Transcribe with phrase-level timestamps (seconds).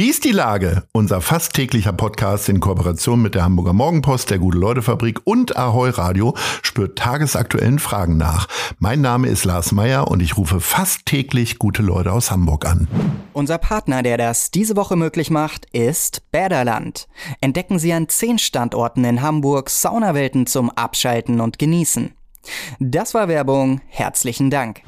[0.00, 0.84] Wie ist die Lage?
[0.92, 6.34] Unser fast täglicher Podcast in Kooperation mit der Hamburger Morgenpost, der Gute-Leute-Fabrik und Ahoi Radio
[6.62, 8.48] spürt tagesaktuellen Fragen nach.
[8.78, 12.88] Mein Name ist Lars Meyer und ich rufe fast täglich gute Leute aus Hamburg an.
[13.34, 17.06] Unser Partner, der das diese Woche möglich macht, ist Bäderland.
[17.42, 22.12] Entdecken Sie an zehn Standorten in Hamburg Saunawelten zum Abschalten und Genießen.
[22.78, 23.82] Das war Werbung.
[23.88, 24.80] Herzlichen Dank.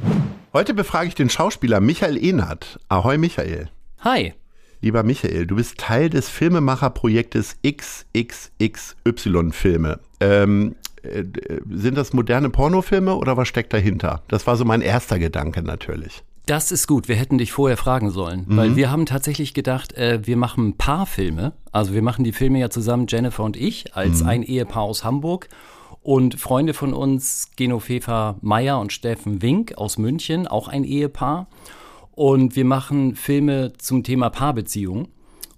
[0.54, 2.80] Heute befrage ich den Schauspieler Michael Ehnert.
[2.88, 3.68] Ahoi Michael.
[4.00, 4.32] Hi.
[4.82, 10.00] Lieber Michael, du bist Teil des Filmemacherprojektes XXXY Filme.
[10.18, 11.22] Ähm, äh,
[11.70, 14.22] sind das moderne Pornofilme oder was steckt dahinter?
[14.26, 16.24] Das war so mein erster Gedanke natürlich.
[16.46, 17.06] Das ist gut.
[17.06, 18.56] Wir hätten dich vorher fragen sollen, mhm.
[18.56, 21.52] weil wir haben tatsächlich gedacht, äh, wir machen ein paar Filme.
[21.70, 24.28] Also wir machen die Filme ja zusammen, Jennifer und ich, als mhm.
[24.28, 25.48] ein Ehepaar aus Hamburg.
[26.02, 31.46] Und Freunde von uns, Geno Fefer Meyer und Steffen Wink aus München, auch ein Ehepaar.
[32.12, 35.08] Und wir machen Filme zum Thema Paarbeziehung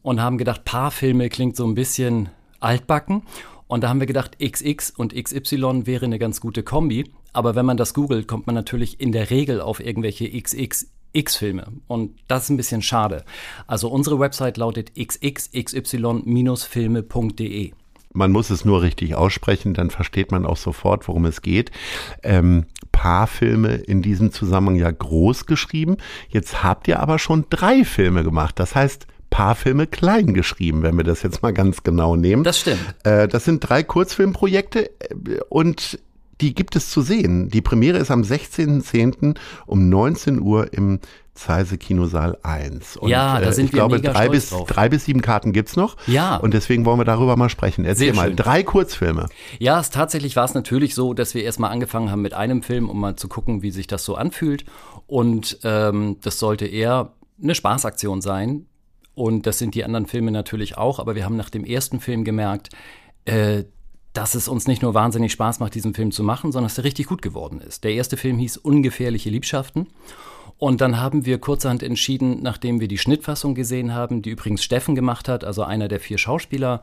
[0.02, 2.30] und haben gedacht, Paarfilme klingt so ein bisschen
[2.60, 3.22] altbacken.
[3.66, 7.10] Und da haben wir gedacht, XX und XY wäre eine ganz gute Kombi.
[7.32, 11.72] Aber wenn man das googelt, kommt man natürlich in der Regel auf irgendwelche XXX-Filme.
[11.88, 13.24] Und das ist ein bisschen schade.
[13.66, 17.72] Also unsere Website lautet xxxy-filme.de.
[18.14, 21.72] Man muss es nur richtig aussprechen, dann versteht man auch sofort, worum es geht.
[22.22, 25.96] Ähm, Paarfilme in diesem Zusammenhang ja groß geschrieben.
[26.28, 28.60] Jetzt habt ihr aber schon drei Filme gemacht.
[28.60, 32.44] Das heißt, Paarfilme klein geschrieben, wenn wir das jetzt mal ganz genau nehmen.
[32.44, 32.94] Das stimmt.
[33.02, 35.98] Äh, das sind drei Kurzfilmprojekte äh, und
[36.40, 37.48] die gibt es zu sehen.
[37.48, 39.36] Die Premiere ist am 16.10.
[39.66, 41.00] um 19 Uhr im
[41.34, 42.96] Zeise Kinosaal 1.
[42.96, 44.68] Und, ja, da äh, sind ich wir glaube, mega drei bis, drauf.
[44.68, 45.96] drei bis sieben Karten gibt's noch.
[46.06, 46.36] Ja.
[46.36, 47.84] Und deswegen wollen wir darüber mal sprechen.
[47.84, 48.36] Erzähl Sehr mal, schön.
[48.36, 49.26] drei Kurzfilme.
[49.58, 52.88] Ja, es, tatsächlich war es natürlich so, dass wir erstmal angefangen haben mit einem Film,
[52.88, 54.64] um mal zu gucken, wie sich das so anfühlt.
[55.06, 57.12] Und ähm, das sollte eher
[57.42, 58.66] eine Spaßaktion sein.
[59.14, 61.00] Und das sind die anderen Filme natürlich auch.
[61.00, 62.70] Aber wir haben nach dem ersten Film gemerkt,
[63.24, 63.64] äh,
[64.14, 66.84] dass es uns nicht nur wahnsinnig Spaß macht, diesen Film zu machen, sondern dass er
[66.84, 67.84] richtig gut geworden ist.
[67.84, 69.88] Der erste Film hieß Ungefährliche Liebschaften.
[70.56, 74.94] Und dann haben wir kurzerhand entschieden, nachdem wir die Schnittfassung gesehen haben, die übrigens Steffen
[74.94, 76.80] gemacht hat, also einer der vier Schauspieler.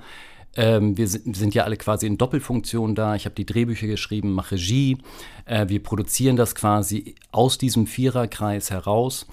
[0.58, 3.16] Ähm, wir sind ja alle quasi in Doppelfunktion da.
[3.16, 4.98] Ich habe die Drehbücher geschrieben, mache Regie.
[5.46, 9.26] Äh, wir produzieren das quasi aus diesem Viererkreis heraus.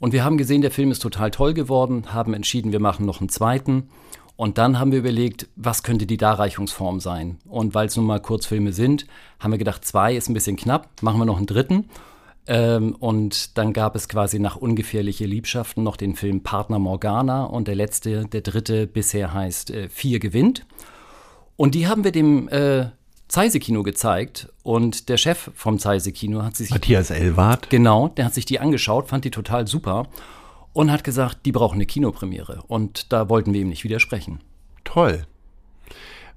[0.00, 3.20] Und wir haben gesehen, der Film ist total toll geworden, haben entschieden, wir machen noch
[3.20, 3.90] einen zweiten.
[4.42, 7.38] Und dann haben wir überlegt, was könnte die Darreichungsform sein?
[7.48, 9.06] Und weil es nun mal Kurzfilme sind,
[9.38, 11.88] haben wir gedacht, zwei ist ein bisschen knapp, machen wir noch einen dritten.
[12.48, 17.68] Ähm, und dann gab es quasi nach Ungefährliche Liebschaften noch den Film Partner Morgana und
[17.68, 20.66] der letzte, der dritte bisher heißt äh, Vier gewinnt.
[21.54, 22.86] Und die haben wir dem äh,
[23.28, 26.70] Zeise-Kino gezeigt und der Chef vom Zeise-Kino hat sich.
[26.70, 27.70] Matthias Elwart.
[27.70, 30.08] Genau, der hat sich die angeschaut, fand die total super
[30.72, 32.62] und hat gesagt, die brauchen eine Kinopremiere.
[32.66, 34.40] Und da wollten wir ihm nicht widersprechen.
[34.84, 35.26] Toll.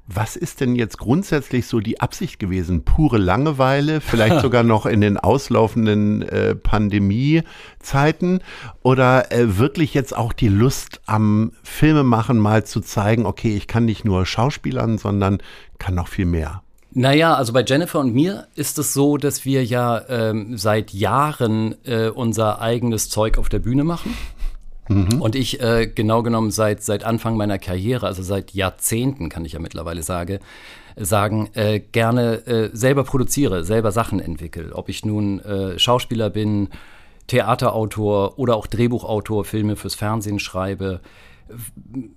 [0.08, 2.84] Was ist denn jetzt grundsätzlich so die Absicht gewesen?
[2.84, 8.42] Pure Langeweile, vielleicht sogar noch in den auslaufenden äh, Pandemiezeiten
[8.84, 13.86] oder äh, wirklich jetzt auch die Lust am Filmemachen mal zu zeigen, okay, ich kann
[13.86, 15.40] nicht nur Schauspielern, sondern
[15.80, 16.62] kann noch viel mehr?
[16.98, 21.76] Naja, also bei Jennifer und mir ist es so, dass wir ja ähm, seit Jahren
[21.84, 24.16] äh, unser eigenes Zeug auf der Bühne machen.
[24.88, 25.22] Mhm.
[25.22, 29.52] Und ich äh, genau genommen seit, seit Anfang meiner Karriere, also seit Jahrzehnten kann ich
[29.52, 30.40] ja mittlerweile sage,
[30.96, 34.74] sagen, äh, gerne äh, selber produziere, selber Sachen entwickle.
[34.74, 36.70] Ob ich nun äh, Schauspieler bin,
[37.28, 41.02] Theaterautor oder auch Drehbuchautor, Filme fürs Fernsehen schreibe,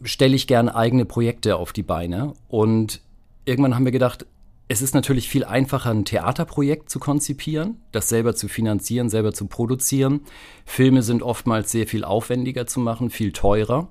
[0.04, 2.34] stelle ich gerne eigene Projekte auf die Beine.
[2.46, 3.00] Und
[3.44, 4.24] irgendwann haben wir gedacht,
[4.68, 9.46] es ist natürlich viel einfacher, ein Theaterprojekt zu konzipieren, das selber zu finanzieren, selber zu
[9.46, 10.20] produzieren.
[10.66, 13.88] Filme sind oftmals sehr viel aufwendiger zu machen, viel teurer.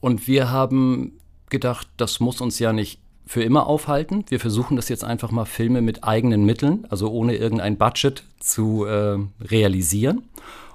[0.00, 1.12] Und wir haben
[1.50, 4.24] gedacht, das muss uns ja nicht für immer aufhalten.
[4.28, 8.86] Wir versuchen das jetzt einfach mal Filme mit eigenen Mitteln, also ohne irgendein Budget zu
[8.86, 10.22] äh, realisieren.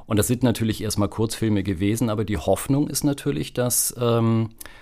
[0.05, 4.80] Und das sind natürlich erstmal Kurzfilme gewesen, aber die Hoffnung ist natürlich, dass ähm, äh,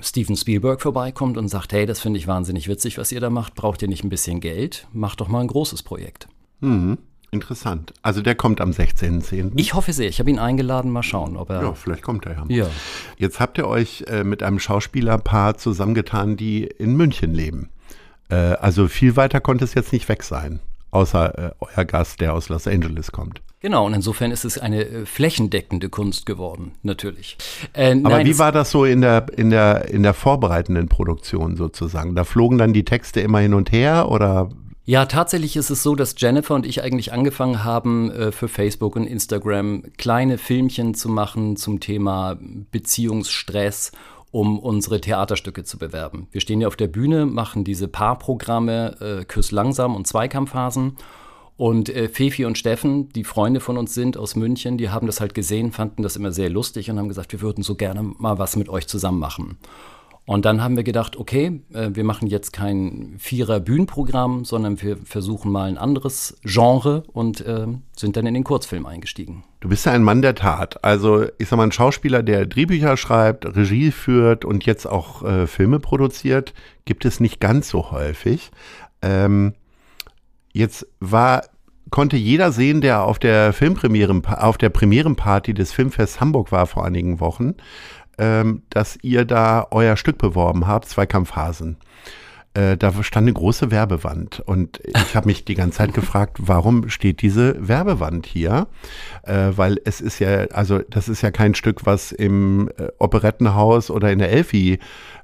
[0.00, 3.54] Steven Spielberg vorbeikommt und sagt, hey, das finde ich wahnsinnig witzig, was ihr da macht,
[3.54, 4.86] braucht ihr nicht ein bisschen Geld?
[4.92, 6.28] Macht doch mal ein großes Projekt.
[6.60, 6.98] Mhm.
[7.30, 7.92] Interessant.
[8.00, 9.52] Also der kommt am 16.10.
[9.56, 10.08] Ich hoffe sehr.
[10.08, 10.92] Ich habe ihn eingeladen.
[10.92, 11.62] Mal schauen, ob er.
[11.62, 12.44] Ja, vielleicht kommt er ja.
[12.48, 12.66] Ja.
[13.16, 17.70] Jetzt habt ihr euch äh, mit einem Schauspielerpaar zusammengetan, die in München leben.
[18.28, 20.60] Äh, also viel weiter konnte es jetzt nicht weg sein
[20.94, 23.40] außer äh, euer Gast, der aus Los Angeles kommt.
[23.60, 27.38] Genau, und insofern ist es eine äh, flächendeckende Kunst geworden, natürlich.
[27.72, 31.56] Äh, Aber nein, wie war das so in der, in, der, in der vorbereitenden Produktion
[31.56, 32.14] sozusagen?
[32.14, 34.50] Da flogen dann die Texte immer hin und her oder
[34.84, 38.96] Ja, tatsächlich ist es so, dass Jennifer und ich eigentlich angefangen haben, äh, für Facebook
[38.96, 42.36] und Instagram kleine Filmchen zu machen zum Thema
[42.70, 43.92] Beziehungsstress,
[44.34, 46.26] um unsere Theaterstücke zu bewerben.
[46.32, 50.96] Wir stehen ja auf der Bühne, machen diese Paarprogramme äh, Küss langsam und Zweikampfphasen.
[51.56, 55.20] Und äh, Fefi und Steffen, die Freunde von uns sind aus München, die haben das
[55.20, 58.36] halt gesehen, fanden das immer sehr lustig und haben gesagt, wir würden so gerne mal
[58.36, 59.56] was mit euch zusammen machen.
[60.26, 65.52] Und dann haben wir gedacht, okay, äh, wir machen jetzt kein Vierer-Bühnenprogramm, sondern wir versuchen
[65.52, 69.44] mal ein anderes Genre und äh, sind dann in den Kurzfilm eingestiegen.
[69.60, 70.82] Du bist ja ein Mann der Tat.
[70.82, 75.46] Also ich sag mal, ein Schauspieler, der Drehbücher schreibt, Regie führt und jetzt auch äh,
[75.46, 76.54] Filme produziert,
[76.86, 78.50] gibt es nicht ganz so häufig.
[79.02, 79.52] Ähm,
[80.52, 81.42] jetzt war
[81.90, 86.84] konnte jeder sehen, der auf der Filmpremieren, auf der Premierenparty des Filmfests Hamburg war vor
[86.84, 87.54] einigen Wochen,
[88.18, 91.76] ähm, dass ihr da euer Stück beworben habt, Zweikampfhasen.
[92.54, 96.88] Äh, da stand eine große Werbewand und ich habe mich die ganze Zeit gefragt, warum
[96.88, 98.68] steht diese Werbewand hier?
[99.24, 103.90] Äh, weil es ist ja, also das ist ja kein Stück, was im äh, Operettenhaus
[103.90, 104.78] oder in der Elfi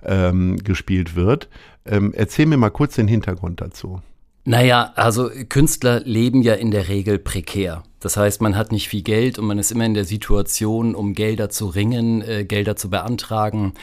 [0.04, 1.48] ähm, gespielt wird.
[1.86, 4.02] Ähm, erzähl mir mal kurz den Hintergrund dazu.
[4.50, 7.84] Naja, also Künstler leben ja in der Regel prekär.
[8.00, 11.14] Das heißt, man hat nicht viel Geld und man ist immer in der Situation, um
[11.14, 13.74] Gelder zu ringen, äh, Gelder zu beantragen.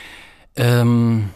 [0.58, 1.30] Ähm,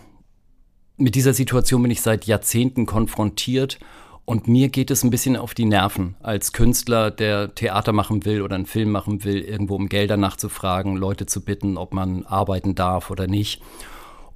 [0.98, 3.80] mit dieser Situation bin ich seit Jahrzehnten konfrontiert
[4.26, 8.42] und mir geht es ein bisschen auf die Nerven, als Künstler, der Theater machen will
[8.42, 12.76] oder einen Film machen will, irgendwo um Gelder nachzufragen, Leute zu bitten, ob man arbeiten
[12.76, 13.62] darf oder nicht.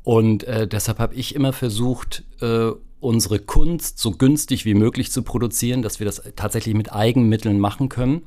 [0.06, 2.71] Und äh, deshalb habe ich immer versucht, äh,
[3.06, 7.90] unsere Kunst so günstig wie möglich zu produzieren, dass wir das tatsächlich mit Eigenmitteln machen
[7.90, 8.24] können.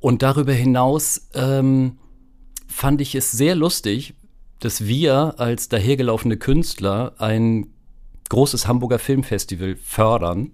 [0.00, 1.98] Und darüber hinaus ähm,
[2.66, 4.14] fand ich es sehr lustig,
[4.60, 7.68] dass wir als dahergelaufene Künstler ein
[8.28, 10.52] großes Hamburger Filmfestival fördern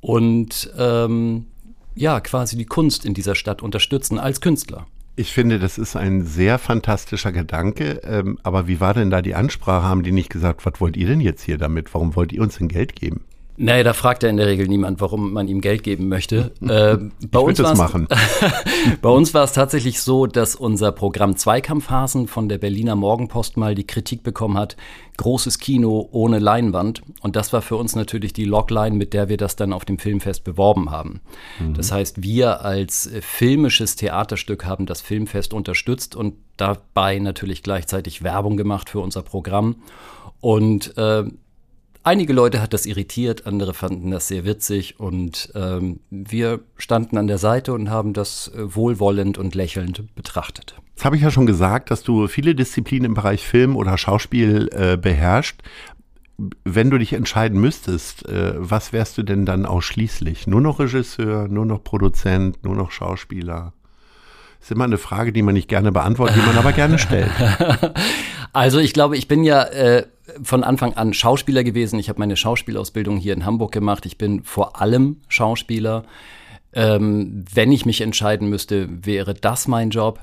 [0.00, 1.46] und ähm,
[1.94, 4.86] ja, quasi die Kunst in dieser Stadt unterstützen als Künstler.
[5.18, 8.02] Ich finde, das ist ein sehr fantastischer Gedanke.
[8.04, 9.86] Ähm, aber wie war denn da die Ansprache?
[9.86, 11.94] Haben die nicht gesagt, was wollt ihr denn jetzt hier damit?
[11.94, 13.24] Warum wollt ihr uns denn Geld geben?
[13.56, 16.52] Naja, da fragt ja in der Regel niemand, warum man ihm Geld geben möchte.
[16.66, 16.98] Äh,
[17.30, 18.08] bei, uns es machen.
[19.02, 23.76] bei uns war es tatsächlich so, dass unser Programm Zweikampfhasen von der Berliner Morgenpost mal
[23.76, 24.76] die Kritik bekommen hat,
[25.16, 27.02] großes Kino ohne Leinwand.
[27.20, 29.98] Und das war für uns natürlich die Logline, mit der wir das dann auf dem
[29.98, 31.20] Filmfest beworben haben.
[31.74, 38.22] Das heißt, wir als äh, filmisches Theaterstück haben das Filmfest unterstützt und dabei natürlich gleichzeitig
[38.22, 39.76] Werbung gemacht für unser Programm.
[40.40, 41.24] Und äh,
[42.06, 47.26] Einige Leute hat das irritiert, andere fanden das sehr witzig und ähm, wir standen an
[47.26, 50.76] der Seite und haben das äh, wohlwollend und lächelnd betrachtet.
[50.94, 54.68] Jetzt habe ich ja schon gesagt, dass du viele Disziplinen im Bereich Film oder Schauspiel
[54.70, 55.60] äh, beherrschst.
[56.62, 60.46] Wenn du dich entscheiden müsstest, äh, was wärst du denn dann ausschließlich?
[60.46, 63.72] Nur noch Regisseur, nur noch Produzent, nur noch Schauspieler?
[64.60, 67.30] ist immer eine Frage, die man nicht gerne beantwortet, die man aber gerne stellt.
[68.52, 70.06] Also ich glaube, ich bin ja äh,
[70.42, 71.98] von Anfang an Schauspieler gewesen.
[71.98, 74.06] Ich habe meine Schauspielausbildung hier in Hamburg gemacht.
[74.06, 76.04] Ich bin vor allem Schauspieler.
[76.72, 80.20] Ähm, wenn ich mich entscheiden müsste, wäre das mein Job.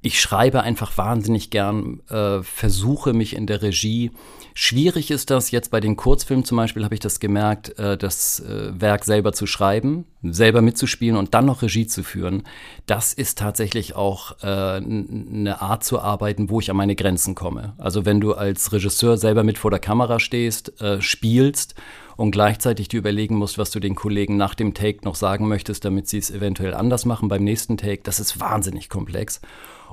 [0.00, 4.10] Ich schreibe einfach wahnsinnig gern, äh, versuche mich in der Regie.
[4.52, 8.40] Schwierig ist das jetzt bei den Kurzfilmen zum Beispiel, habe ich das gemerkt, äh, das
[8.40, 12.42] äh, Werk selber zu schreiben, selber mitzuspielen und dann noch Regie zu führen.
[12.86, 17.74] Das ist tatsächlich auch äh, eine Art zu arbeiten, wo ich an meine Grenzen komme.
[17.78, 21.74] Also wenn du als Regisseur selber mit vor der Kamera stehst, äh, spielst
[22.16, 25.84] und gleichzeitig dir überlegen musst, was du den Kollegen nach dem Take noch sagen möchtest,
[25.84, 29.40] damit sie es eventuell anders machen beim nächsten Take, das ist wahnsinnig komplex.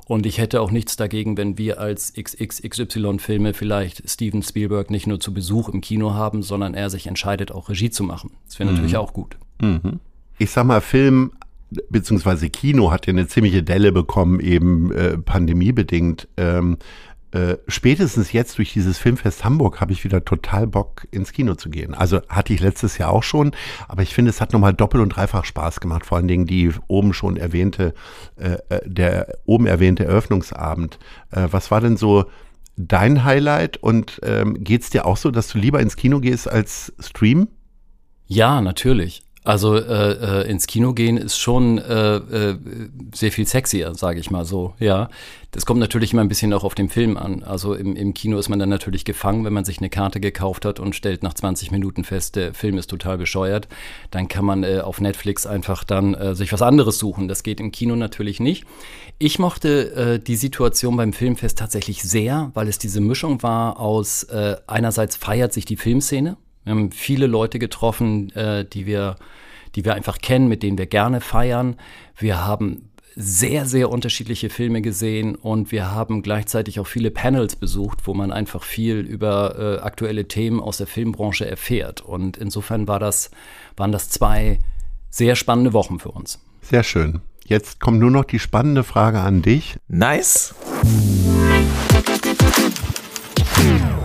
[0.06, 5.20] Und ich hätte auch nichts dagegen, wenn wir als XXXY-Filme vielleicht Steven Spielberg nicht nur
[5.20, 8.32] zu Besuch im Kino haben, sondern er sich entscheidet, auch Regie zu machen.
[8.46, 9.36] Das wäre natürlich auch gut.
[10.42, 11.32] Ich sag mal, Film
[11.88, 16.28] beziehungsweise Kino hat ja eine ziemliche Delle bekommen, eben äh, pandemiebedingt.
[16.36, 16.76] Ähm,
[17.30, 21.70] äh, spätestens jetzt durch dieses Filmfest Hamburg habe ich wieder total Bock ins Kino zu
[21.70, 21.94] gehen.
[21.94, 23.52] Also hatte ich letztes Jahr auch schon,
[23.88, 26.04] aber ich finde, es hat nochmal doppelt und dreifach Spaß gemacht.
[26.04, 27.94] Vor allen Dingen die oben schon erwähnte,
[28.36, 30.98] äh, äh, der oben erwähnte Eröffnungsabend.
[31.30, 32.26] Äh, was war denn so
[32.76, 36.92] dein Highlight und ähm, geht's dir auch so, dass du lieber ins Kino gehst als
[37.00, 37.48] streamen?
[38.26, 39.22] Ja, natürlich.
[39.44, 42.58] Also äh, äh, ins Kino gehen ist schon äh, äh,
[43.12, 44.74] sehr viel sexier, sage ich mal so.
[44.78, 45.08] Ja,
[45.50, 47.42] das kommt natürlich immer ein bisschen auch auf den Film an.
[47.42, 50.64] Also im, im Kino ist man dann natürlich gefangen, wenn man sich eine Karte gekauft
[50.64, 53.66] hat und stellt nach 20 Minuten fest, der Film ist total bescheuert.
[54.12, 57.26] Dann kann man äh, auf Netflix einfach dann äh, sich was anderes suchen.
[57.26, 58.64] Das geht im Kino natürlich nicht.
[59.18, 64.22] Ich mochte äh, die Situation beim Filmfest tatsächlich sehr, weil es diese Mischung war aus
[64.24, 69.16] äh, einerseits feiert sich die Filmszene wir haben viele Leute getroffen, äh, die wir,
[69.74, 71.76] die wir einfach kennen, mit denen wir gerne feiern.
[72.16, 78.06] Wir haben sehr, sehr unterschiedliche Filme gesehen und wir haben gleichzeitig auch viele Panels besucht,
[78.06, 82.00] wo man einfach viel über äh, aktuelle Themen aus der Filmbranche erfährt.
[82.00, 83.30] Und insofern war das,
[83.76, 84.58] waren das zwei
[85.10, 86.40] sehr spannende Wochen für uns.
[86.62, 87.20] Sehr schön.
[87.44, 89.76] Jetzt kommt nur noch die spannende Frage an dich.
[89.88, 90.54] Nice.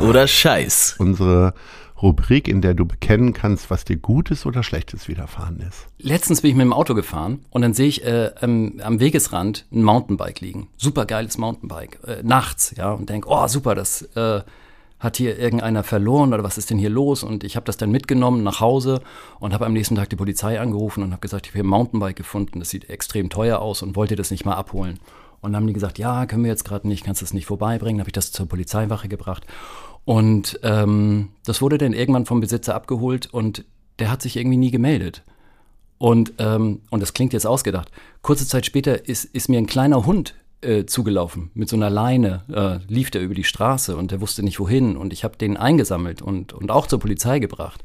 [0.02, 0.96] Oder Scheiß.
[0.98, 1.54] Unsere
[2.02, 5.88] Rubrik, in der du bekennen kannst, was dir Gutes oder Schlechtes widerfahren ist.
[6.00, 9.66] Letztens bin ich mit dem Auto gefahren und dann sehe ich äh, ähm, am Wegesrand
[9.72, 10.68] ein Mountainbike liegen.
[10.78, 12.00] Super geiles Mountainbike.
[12.06, 14.42] Äh, nachts, ja, und denke, oh super, das äh,
[15.00, 17.24] hat hier irgendeiner verloren oder was ist denn hier los?
[17.24, 19.02] Und ich habe das dann mitgenommen nach Hause
[19.40, 21.70] und habe am nächsten Tag die Polizei angerufen und habe gesagt, ich habe hier ein
[21.70, 25.00] Mountainbike gefunden, das sieht extrem teuer aus und wollte das nicht mal abholen.
[25.40, 27.46] Und dann haben die gesagt, ja, können wir jetzt gerade nicht, kannst du das nicht
[27.46, 27.98] vorbeibringen.
[27.98, 29.46] Dann habe ich das zur Polizeiwache gebracht.
[30.08, 33.66] Und ähm, das wurde dann irgendwann vom Besitzer abgeholt und
[34.00, 35.22] der hat sich irgendwie nie gemeldet.
[35.98, 37.92] Und, ähm, und das klingt jetzt ausgedacht.
[38.22, 42.46] Kurze Zeit später ist, ist mir ein kleiner Hund äh, zugelaufen mit so einer Leine,
[42.48, 44.96] äh, lief der über die Straße und der wusste nicht wohin.
[44.96, 47.84] Und ich habe den eingesammelt und, und auch zur Polizei gebracht.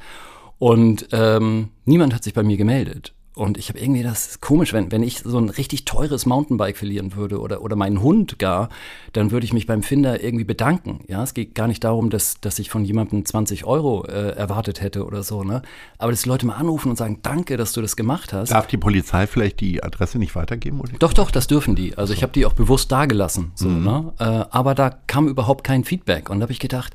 [0.61, 3.15] Und ähm, niemand hat sich bei mir gemeldet.
[3.35, 7.17] Und ich habe irgendwie das komisch, wenn, wenn ich so ein richtig teures Mountainbike verlieren
[7.17, 8.69] würde oder, oder meinen Hund gar,
[9.15, 11.01] dann würde ich mich beim Finder irgendwie bedanken.
[11.09, 14.83] Ja, es geht gar nicht darum, dass, dass ich von jemandem 20 Euro äh, erwartet
[14.83, 15.63] hätte oder so, ne?
[15.97, 18.51] Aber dass die Leute mal anrufen und sagen, danke, dass du das gemacht hast.
[18.51, 20.81] Darf die Polizei vielleicht die Adresse nicht weitergeben?
[20.81, 20.93] Oder?
[20.99, 21.97] Doch, doch, das dürfen die.
[21.97, 23.53] Also ich habe die auch bewusst dagelassen.
[23.55, 23.85] So, mhm.
[23.85, 24.13] ne?
[24.19, 26.29] Äh, aber da kam überhaupt kein Feedback.
[26.29, 26.93] Und da habe ich gedacht,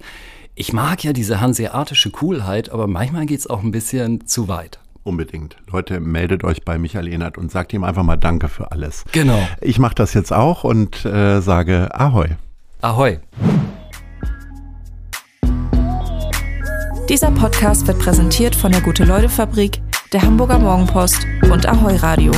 [0.53, 4.79] ich mag ja diese hanseatische Coolheit, aber manchmal geht es auch ein bisschen zu weit.
[5.07, 5.55] Unbedingt.
[5.71, 9.05] Leute, meldet euch bei Michael Ehnert und sagt ihm einfach mal Danke für alles.
[9.13, 9.39] Genau.
[9.61, 12.27] Ich mache das jetzt auch und äh, sage Ahoi.
[12.81, 13.19] Ahoi.
[17.07, 22.33] Dieser Podcast wird präsentiert von der Gute-Leute-Fabrik, der Hamburger Morgenpost und Ahoi Radio.